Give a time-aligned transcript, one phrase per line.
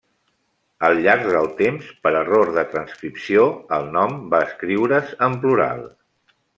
[0.87, 3.47] Al llarg del temps, per error de transcripció,
[3.81, 5.91] el nom va escriure's en plural.